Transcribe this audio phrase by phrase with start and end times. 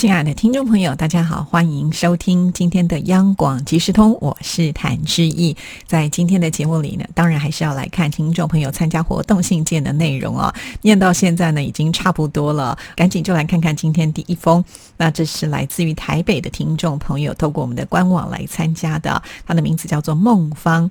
[0.00, 5.54] 亲爱的听众朋友，大家好，欢迎收听今天的央广即时通，我是谭志毅。
[5.86, 10.50] 在今天的节目里呢，当然还是要来看听众朋友参加活动信件的内容哦。
[10.80, 14.64] 念到现在呢，已经差不多了，赶紧就来看看今天第一封。
[14.96, 20.90] 那这是来自于台北的听众朋友，透过我们的官网来参加的，他的名字叫做孟芳。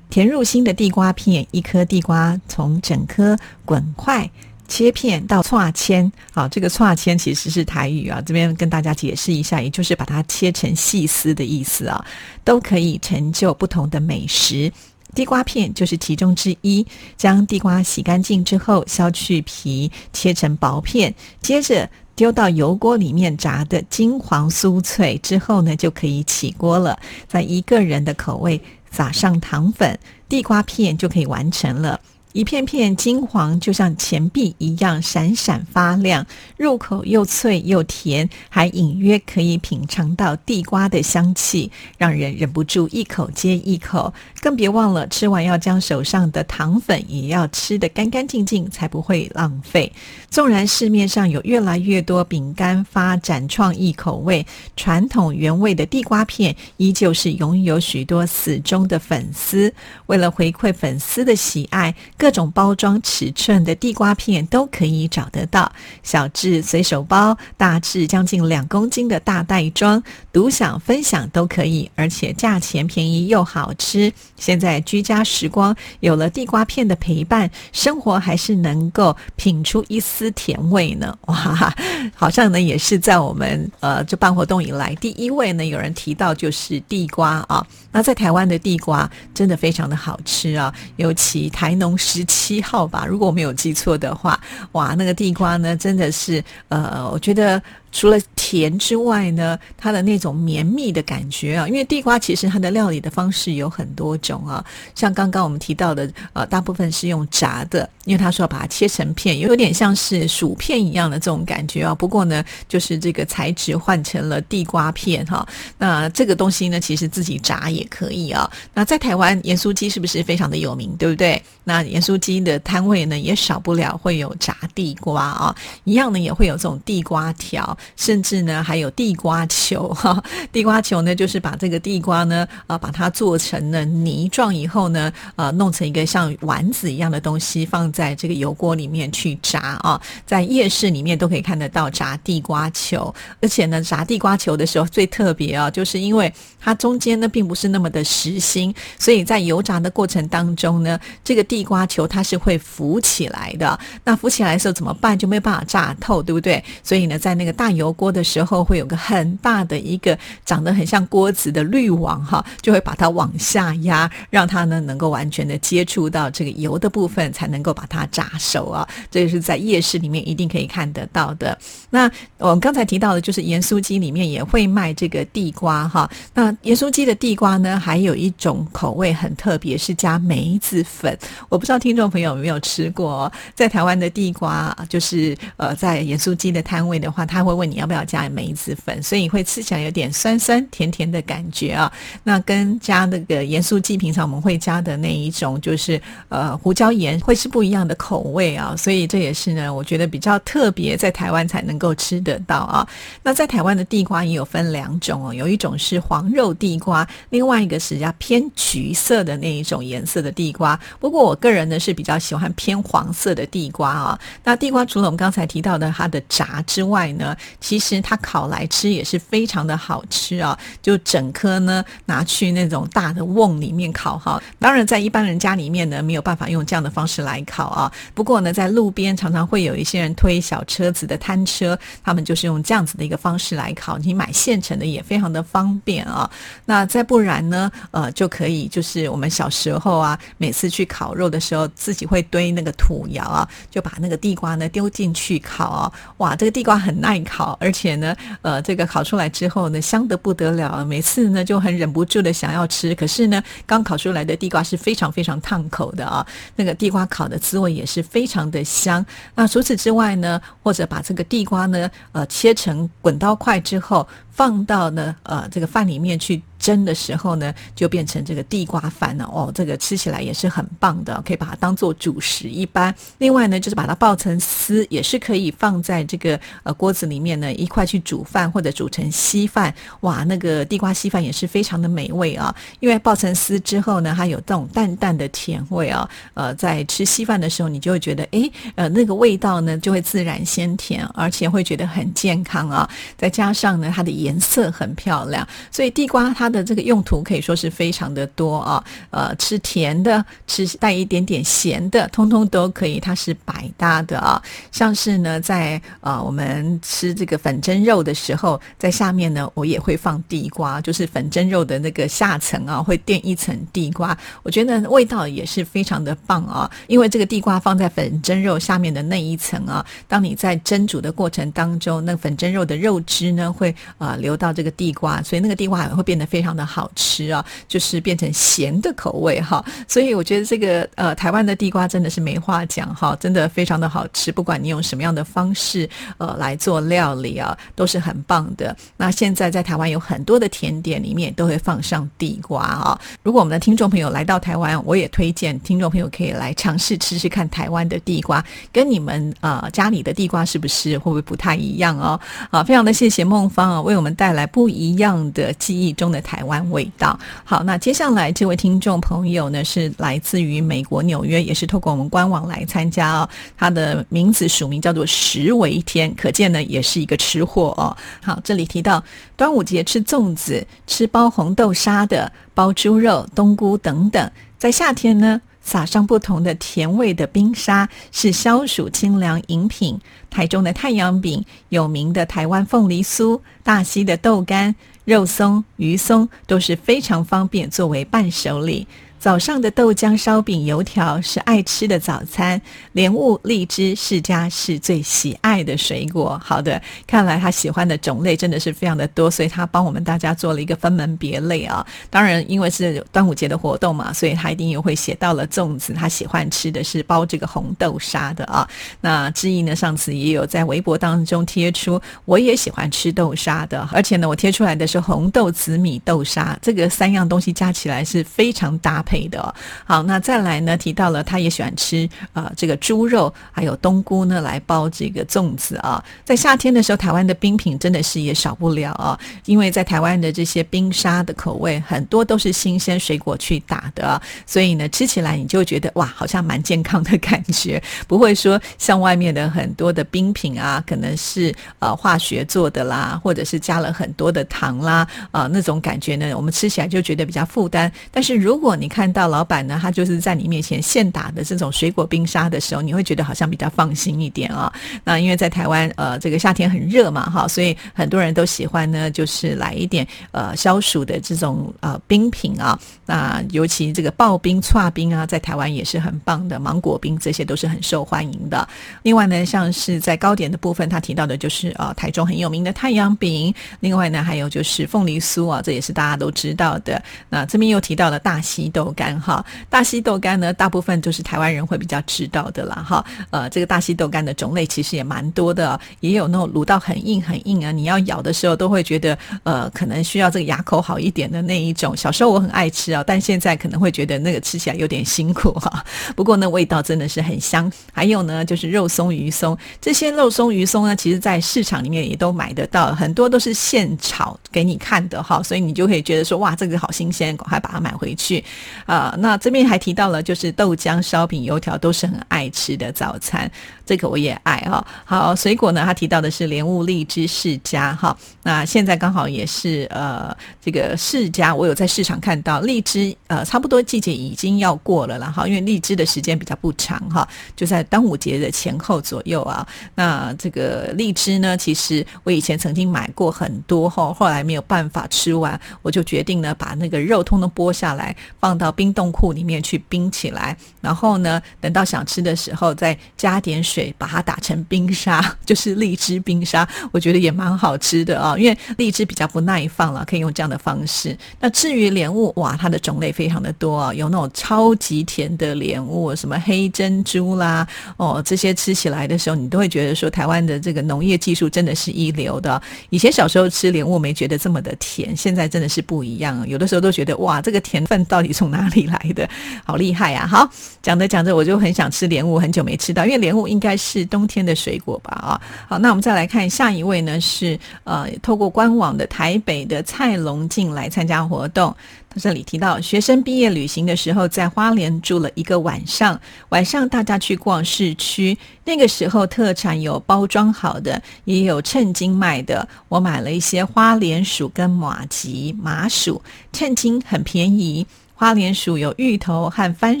[0.08, 4.30] 填入新的地瓜片，一颗地瓜从整颗滚块。
[4.68, 12.04] 切片到串签，好，这个串签其实是台语啊，这边跟大家解释一下，也就是把它切成细丝的意思啊，
[12.42, 14.72] 都可以成就不同的美食。
[15.14, 16.86] 地瓜片就是其中之一。
[17.18, 26.98] 将地瓜洗干净之后，削去皮，切成薄片，接着丢到油锅里面炸的金黄酥脆之后呢，就可以起锅了。
[27.28, 28.58] 在一个人的口味
[28.90, 29.98] 撒上糖粉，
[30.30, 32.00] 地瓜片就可以完成了。
[32.32, 44.14] 一片片金黄，就像钱币一样闪闪发亮，入口又脆又甜，还隐约可以品尝到地瓜的香气，让人忍不住一口接一口。
[44.40, 49.92] 更别忘了吃完要将手上的糖粉也要吃得干干净净，才不会浪费。
[50.30, 59.72] 纵然市面上有越来越多饼干发展创意口味，传统原味的地瓜片依旧是拥有许多死忠的粉丝。
[60.06, 61.94] 为了回馈粉丝的喜爱。
[62.22, 65.72] 各种包装尺寸的地瓜片都可以找得到，
[66.04, 70.00] 小至随手包，大至将近两公斤的大袋装，
[70.32, 74.12] 独享分享都可以，而且价钱便宜又好吃。
[74.36, 81.18] 现在居家时光有了地瓜片的陪伴，生活还是能够品出一丝甜味呢。
[81.26, 81.74] 哇，
[82.14, 87.66] 好像呢也是在我们呃这办活动以来第一位呢有人提到就是地瓜啊。
[87.92, 91.92] 那在台湾的地瓜真的非常的好吃啊，尤其台农。
[91.96, 94.38] 十七号吧，如果我没有记错的话，
[94.72, 97.62] 哇，那个地瓜呢，真的是，呃，我觉得。
[97.94, 98.18] 除了
[98.52, 104.62] 甜之外呢，它的那种绵密的感觉啊，因为地瓜其实它的料理的方式有很多种啊，
[104.94, 111.94] 像刚刚我们提到的，呃，大部分是用炸的，因为他说要把它切成片，有点像是薯片一样的这种感觉啊。
[111.94, 115.48] 不过呢，就是这个材质换成了地瓜片哈。
[115.78, 118.50] 那这个东西呢，其实自己炸也可以啊。
[118.74, 121.42] 那在台湾盐酥鸡是不是非常的有名，对不对？
[121.64, 127.76] 那盐酥鸡的摊位呢，也少不了会有炸地瓜啊，一样呢也会有这种地瓜条。
[127.96, 140.00] 甚至呢，还有地瓜球 哈，地瓜球呢，就是把这个地瓜呢，啊，把它做成了泥状以后呢，呃，弄成一个像丸子一样的东西，放在这个油锅里面去炸啊。
[140.26, 153.78] 在夜市里面都可以看得到炸地瓜球，而且呢，炸地瓜球的时候最特别啊，就是因为它中间呢并不是那么的实心，所以在油炸的过程当中呢，这个地瓜球它是会浮起来的。
[154.04, 155.18] 那浮起来的时候怎么办？
[155.18, 156.64] 就没有办法炸透，对不对？
[156.82, 168.88] 所以呢，在那个大油锅的时候，会有个很大的一个长得很像锅子的滤网哈，就会把它往下压，让它呢能够完全的接触到这个油的部分，才能够把它炸熟啊。
[169.10, 171.58] 这个是在夜市里面一定可以看得到的。
[171.90, 176.10] 那我们刚才提到的，就是盐酥鸡里面也会卖这个地瓜哈。
[176.32, 181.18] 那盐酥鸡的地瓜呢，还有一种口味很特别，是加梅子粉。
[181.52, 191.92] 我不知道听众朋友有没有吃过，在台湾的地瓜，就是呃，在盐酥鸡的摊位的话，他会问你要不要加梅子粉，所以会吃起来有点酸酸甜甜的感觉啊。
[192.24, 198.74] 那跟加那个盐酥鸡平常我们会加的那一种，就是呃胡椒盐，会是不一样的口味啊。
[198.74, 202.88] 所以这也是呢，我觉得比较特别，在台湾才能够吃得到啊。
[203.22, 210.80] 那在台湾的地瓜也有分两种哦，有一种是黄肉地瓜，另外一个是要偏橘色的那一种颜色的地瓜。
[210.98, 214.18] 不过我个人呢是比较喜欢偏黄色的地瓜啊。
[214.44, 220.58] 那地瓜除了我们刚才提到的它的炸之外呢，其实它烤来吃也是非常的好吃啊！
[220.80, 224.42] 就整颗呢拿去那种大的瓮里面烤哈。
[224.58, 227.92] 当然，在一般人家里面呢没有办法用这样的方式来烤啊。
[228.14, 233.98] 不过呢，在路边常常会有一些人推小车子的摊车，他们就是用这样子的一个方式来烤。
[233.98, 236.30] 你买现成的也非常的方便啊。
[236.64, 245.92] 那再不然呢，呃，就可以就是我们小时候啊，每次去烤肉的时候，自己会堆那个土窑啊，就把那个地瓜呢丢进去烤啊。
[246.18, 247.58] 哇，这个地瓜很耐烤。
[247.60, 252.94] 而且且呢，呃，这个烤出来之后呢，香得不得了，每次呢就很忍不住的想要吃。
[252.94, 256.24] 可是呢，刚烤出来的地瓜是非常非常烫口的啊，
[256.54, 259.04] 那个地瓜烤的滋味也是非常的香。
[259.34, 264.06] 那除此之外呢，或者把这个地瓜呢，呃，切成滚刀块之后。
[264.32, 269.50] 放到呢呃这个饭里面去蒸的时候呢，就变成这个地瓜饭了哦。
[269.52, 272.94] 这个吃起来也是很棒的，可以把它当做主食一般。
[273.18, 279.74] 另外呢，就是把它爆成丝，也是可以放在这个呃锅子里面呢一块去煮饭或者煮成稀饭。
[280.02, 282.54] 哇，那个地瓜稀饭也是非常的美味啊。
[282.78, 286.08] 因为爆成丝之后呢，它有这种淡淡的甜味啊。
[286.34, 292.88] 呃，在吃稀饭的时候，你就会觉得哎呃那个味道呢就会自然鲜甜，而且会觉得很健康啊。
[293.18, 298.82] 再加上呢它的颜色很漂亮，所以地瓜它的这个用途可以说是非常的多啊。
[299.10, 304.40] 呃，吃甜的，吃带一点点咸的，通通都可以，它是百搭的啊。
[304.70, 314.16] 像是呢，在呃我们吃这个粉蒸肉的时候，在下面呢，我也会放地瓜，就是粉蒸肉的那个下层啊，会垫一层地瓜。
[314.42, 324.11] 我觉得味道也是非常的棒啊，因为这个地瓜放在粉蒸肉下面的那一层啊，当你在蒸煮的过程当中，那粉蒸肉的肉汁呢会啊。
[324.16, 329.64] 流到这个地瓜，所以那个地瓜也会变得非常的好吃啊，就是变成咸的口味哈。
[329.88, 334.30] 所以我觉得这个呃台湾的地瓜真的是没话讲哈，真的非常的好吃。
[334.30, 335.88] 不管你用什么样的方式
[336.18, 338.76] 呃来做料理啊，都是很棒的。
[338.98, 343.00] 那现在在台湾有很多的甜点里面都会放上地瓜啊。
[343.22, 352.20] 如果我们的听众朋友来到台湾，我也推荐听众朋友可以来尝试吃吃看台湾的地瓜，跟你们呃家里的地瓜是不是会不会不太一样哦？
[352.50, 354.01] 啊，非常的谢谢孟芳啊，为我。
[354.02, 357.16] 我们带来不一样的记忆中的台湾味道。
[357.44, 363.28] 好，那接下来这位听众朋友呢，是来自于美国纽约，也是透过我们官网来参加哦。
[363.56, 367.96] 他的名字署名叫做石为天，可见呢也是一个吃货哦。
[368.20, 369.00] 好，这里提到
[369.36, 374.28] 端午节吃粽子，吃包红豆沙的，包猪肉、冬菇等等。
[374.58, 375.40] 在夏天呢。
[375.62, 380.00] 撒上不同的甜味的冰沙是消暑清凉饮品。
[380.30, 384.74] 台中的太阳饼、有名的台湾凤梨酥、大溪的豆干、
[385.04, 388.86] 肉松、鱼松都是非常方便作为伴手礼。
[389.22, 392.60] 早上的豆浆、烧饼、油条是爱吃的早餐。
[392.90, 396.36] 莲雾、荔枝是家是最喜爱的水果。
[396.44, 401.86] 好的，看来他喜欢的种类真的是非常的多，所以他帮我们大家做了一个分门别类啊。
[402.10, 405.92] 当然，因为是端午节的活动嘛，所以他一定又会写到了粽子。
[405.92, 408.68] 他喜欢吃的是包这个红豆沙的啊。
[409.00, 419.11] 那志毅呢，上次也有在微博当中贴出，我也喜欢吃豆沙的，而且呢，我贴出来的是红豆紫米豆沙，这个三样东西加起来是非常搭配。
[419.12, 419.54] 配的
[419.84, 420.74] 好，那再来呢？
[420.74, 426.02] 提到了他也喜欢吃呃这个猪肉，还有冬菇呢，来包这个粽子啊。
[426.24, 447.92] 在夏天的时候，台湾的冰品真的是也少不了啊，因为在台湾的这些冰沙的口味很多都是新鲜水果去打的，所以呢吃起来你就觉得哇，好像蛮健康的感觉， 不会说像外面的很多的冰品啊，可能是呃化学做的啦，或者是加了很多的糖啦啊那种感觉呢，我们吃起来就觉得比较负担。
[448.10, 454.72] 但是如果你看看到老板呢，他就是在你面前现打的这种水果冰沙的时候，你会觉得好像比较放心一点啊。
[455.02, 462.78] 那因为在台湾，呃，这个夏天很热嘛，哈，所以很多人都喜欢呢，就是来一点呃消暑的这种呃冰品啊。
[463.04, 468.68] 那尤其这个刨冰、串冰啊，在台湾也是很棒的，芒果冰这些都是很受欢迎的。
[469.02, 473.52] 另外呢，像是在糕点的部分，他提到的就是呃台中很有名的太阳饼。
[473.80, 477.02] 另外呢，还有就是凤梨酥啊，这也是大家都知道的。
[477.28, 478.91] 那这边又提到了大溪豆。
[478.92, 480.52] 干哈，大溪豆干呢？
[480.52, 483.04] 大部分都是台湾人会比较知道的啦，哈。
[483.30, 491.96] 呃，这个大溪豆干的种类其实也蛮多的，也有那种卤到很硬很硬啊，你要咬的时候都会觉得呃，可能需要这个牙口好一点的那一种。
[491.96, 495.84] 小时候我很爱吃啊，但现在可能会觉得那个吃起来有点辛苦哈。
[496.16, 497.70] 不过呢，味道真的是很香。
[497.92, 508.42] 还有呢，就是肉松、鱼松这些肉松、鱼松呢，其实在市场里面也都买得到，很多都是现炒给你看的哈，所以你就可以觉得说哇，这个好新鲜，赶快把它买回去。
[508.86, 513.50] 啊，那这边还提到了，就是豆浆、烧饼、油条都是很爱吃的早餐，
[513.86, 514.84] 这个我也爱哈。
[515.04, 518.16] 好，水果呢，他提到的是莲雾、荔枝、释迦哈。
[518.42, 529.66] 那现在刚好也是呃，这个释迦，我有在市场看到，荔枝呃，差不多季节已经要过了了哈，因为荔枝的时间比较不长哈，就在端午节的前后左右啊。
[529.94, 538.72] 那这个荔枝呢，其实我以前曾经买过很多哈，后来没有办法吃完，我就决定呢，把那个肉通通剥下来放到。
[538.82, 546.66] 冰冻库里面去冰起来，然后呢，等到想吃的时候再加点水，把它打成冰沙，就是荔枝冰沙。
[546.90, 551.16] 我觉得也蛮好吃的啊，因为荔枝比较不耐放了，可以用这样的方式。
[551.38, 557.66] 那至于莲雾，哇，它的种类非常的多啊，有那种超级甜的莲雾，什么黑珍珠啦，
[557.96, 562.60] 哦，这些吃起来的时候，你都会觉得说台湾的这个农业技术真的是一流的。
[562.90, 569.28] 以前小时候吃莲雾没觉得这么的甜，现在真的是不一样，有的时候都觉得哇，这个甜分到底从哪里来的？
[569.66, 570.24] 好厉害呀！
[570.24, 570.48] 好，
[570.80, 575.10] 讲着讲着我就很想吃莲雾，很久没吃到，因为莲雾应该是冬天的水果吧？
[575.12, 581.74] 啊，好，那我们再来看下一位呢，是呃，透过官网的台北的蔡龙进来参加活动。
[582.14, 592.68] 他这里提到，学生毕业旅行的时候在花莲住了一个晚上，晚上大家去逛市区，那个时候特产有包装好的，也有称斤卖的。
[592.90, 596.20] 我买了一些花莲薯跟马吉麻薯，
[596.52, 597.86] 称斤很便宜。
[598.22, 600.00] 花莲薯有芋头和番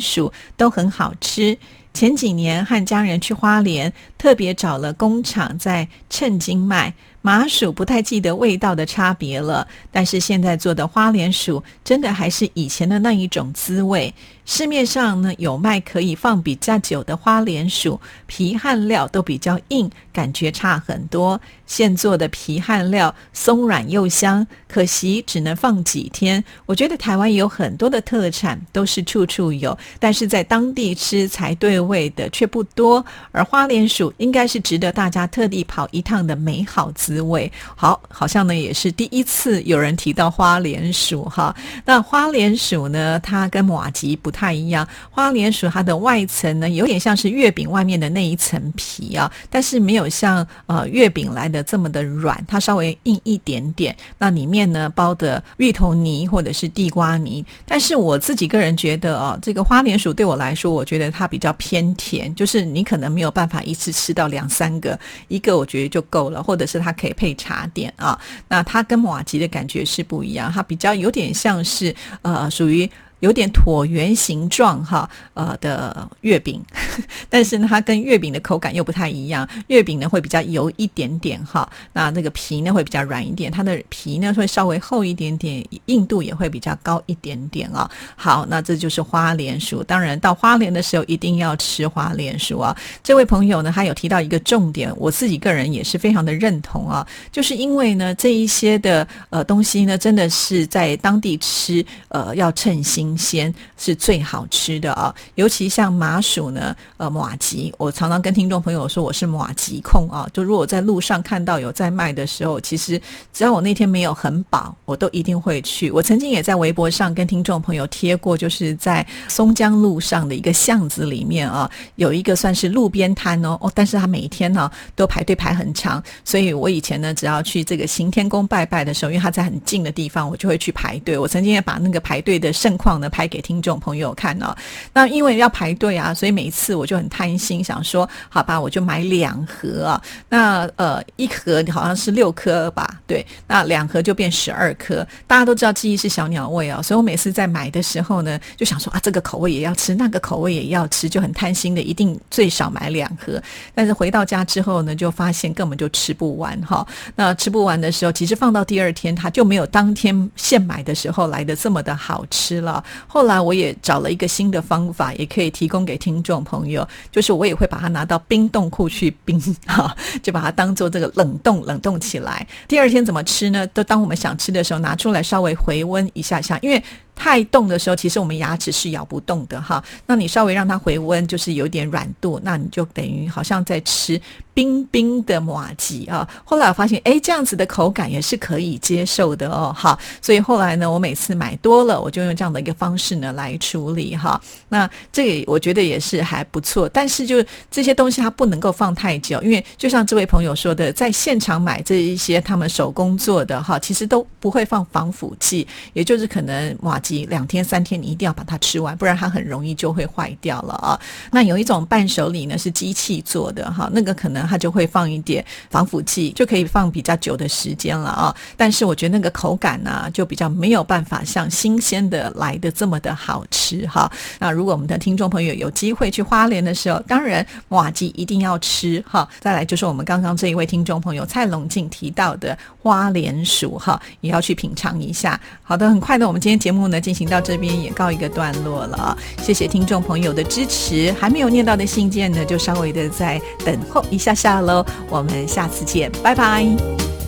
[0.00, 1.58] 薯，都很好吃。
[1.94, 6.94] 前几年和家人去花莲，特别找了工厂在称斤卖。
[7.24, 14.12] 麻薯不太记得味道的差别了，但是现在做的花莲薯真的还是以前的那一种滋味。
[14.44, 21.40] 市面上呢有卖可以放比较久的花莲薯，皮和料都比较硬，感觉差很多。
[21.64, 26.42] 现做的皮和料松软又香，可惜只能放几天。
[26.66, 33.04] 我觉得台湾有很多的特产都是处处有，但是在当地吃才对味的却不多。
[33.30, 37.50] 而花莲薯应该是值得大家特地跑一趟的美好滋味。
[37.76, 41.54] 好，好像呢也是第一次有人提到花莲薯哈。
[41.84, 44.32] 那花莲薯呢，它跟马吉不。
[44.32, 53.94] 太一样，花莲薯它的外层呢，有点像是月饼外面的那一层皮啊，但是没有像呃月饼来的这么的软，它稍微硬一点点。
[54.18, 64.98] 那里面呢包的芋头泥或者是地瓜泥，但是我自己个人觉得哦，这个花莲薯对我来说，我觉得它比较偏偏甜，就是你可能没有办法一次吃到两三个，
[65.28, 68.18] 一个我觉得就够了，或者是它可以配茶点啊。
[68.48, 72.90] 那它跟马吉的感觉是不一样，它比较有点像是呃属于。
[73.22, 76.60] 有点椭圆形状哈，呃的月饼，
[77.30, 79.48] 但是呢，它跟月饼的口感又不太一样。
[79.68, 87.88] 月饼呢会比较油一点点哈，那那个皮呢会比较软一点，它的皮呢会稍微厚一点点，硬度也会比较高一点点啊。
[88.16, 89.84] 好，那这就是花莲薯。
[89.84, 92.76] 当然到花莲的时候一定要吃花莲薯啊。
[93.04, 103.11] 这位朋友呢，他有提到一个重点，我自己个人也是非常的认同啊，就是因为呢这一些的呃东西呢，真的是在当地吃呃要称心。
[103.16, 110.28] 鲜是最好吃的啊，尤其像麻薯呢，呃，马吉，我常常跟听众朋友说我是马吉控啊。
[110.32, 113.00] 就如果在路上看到有在卖的时候，其实
[113.32, 115.90] 只要我那天没有很饱，我都一定会去。
[115.90, 131.18] 我曾经也在微博上跟听众朋友贴过，就是在松江路上的一个巷子里面啊，有一个算是路边摊哦，哦，但是他每一天呢都排队排很长，所以我以前呢只要去这个行天宫拜拜的时候，因为他在很近的地方，我就会去排队。
[131.18, 132.92] 我曾经也把那个排队的盛况。
[133.08, 134.54] 拍给听众朋友看哦，
[134.92, 140.02] 那因为要排队啊，所以每一次我就很贪心，想说好吧，我就买两盒啊。
[140.28, 145.06] 那呃，一盒好像是六颗吧，对，那两盒就变十二颗。
[145.26, 153.40] 大家都知道记忆是小鸟胃啊，所以我每次在买的时候呢，就想说啊，这个口味也要吃，那个口味也要吃，就很贪心的，一定最少买两盒。
[153.74, 156.86] 但是回到家之后呢，就发现根本就吃不完哈。
[157.16, 162.82] 那吃不完的时候，其实放到第二天，它就没有当天现买的时候来的这么的好吃了。
[163.06, 172.46] 后来我也找了一个新的方法，也可以提供给听众朋友，就是我也会把它拿到冰冻库去冰哈，就把它当做这个冷冻冷冻起来。
[172.66, 173.66] 第二天怎么吃呢？
[173.68, 176.82] 都当我们想吃的时候拿出来稍微回温一下下，因为。
[177.22, 179.80] 太冻的时候，其实我们牙齿是咬不动的哈。
[180.06, 184.20] 那你稍微让它回温，就是有点软度，那你就等于好像在吃
[184.52, 186.28] 冰冰的马吉啊。
[186.44, 189.72] 后来我发现，哎，这样子的口感也是可以接受的哦。
[189.72, 194.40] 哈，所以后来呢，我每次买多了，我就用这样的一个方式呢来处理哈。
[194.68, 197.36] 那这个我觉得也是还不错，但是就
[197.70, 207.00] 这些东西它不能够放太久，因为就像这位朋友说的，在现场买这一些他们手工做的哈，其实都不会放防腐剂，也就是可能马。
[207.26, 211.00] 两天三天，你一定要把它吃完，不然它很容易就会坏掉了啊。
[211.30, 218.34] 那有一种伴手礼呢，是机器做的哈，那个可能它就会放一点防腐剂，就可以放比较久的时间了啊。
[218.56, 224.10] 但是我觉得那个口感呢，就比较没有办法像新鲜的来的这么的好吃哈。
[224.38, 229.26] 那如果我们的听众朋友有机会去花莲的时候，当然瓦吉一定要吃哈。
[229.40, 235.40] 再来就是我们刚刚这一位听众朋友蔡龙静提到的花莲薯哈，也要去品尝一下。
[235.62, 236.82] 好的，很快的，我们今天节目。
[236.92, 239.16] 那进行到这边也告一个段落了。
[239.42, 244.84] 谢谢听众朋友的支持，还没有念到的信件呢，就稍微的再等候一下下喽。
[245.08, 247.21] 我们下次见，拜拜。